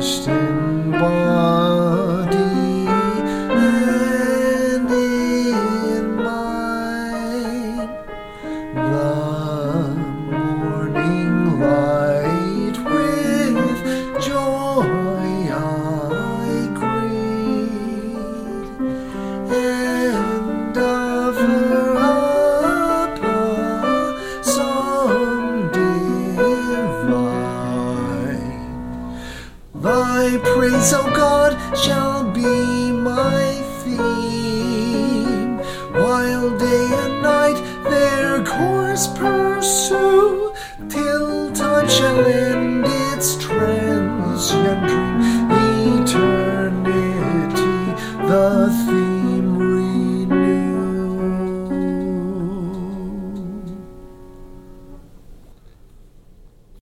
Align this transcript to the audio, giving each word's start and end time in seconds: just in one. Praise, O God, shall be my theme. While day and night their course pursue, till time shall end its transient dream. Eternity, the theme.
just 0.00 0.28
in 0.28 0.92
one. 0.92 1.39
Praise, 29.82 30.92
O 30.92 31.02
God, 31.14 31.56
shall 31.76 32.24
be 32.32 32.92
my 32.92 33.54
theme. 33.82 35.58
While 35.92 36.58
day 36.58 36.88
and 37.04 37.22
night 37.22 37.56
their 37.84 38.44
course 38.44 39.06
pursue, 39.08 40.52
till 40.88 41.52
time 41.52 41.88
shall 41.88 42.24
end 42.24 42.84
its 42.86 43.36
transient 43.36 44.86
dream. 44.88 45.50
Eternity, 46.00 46.34
the 48.26 48.68
theme. 48.86 49.09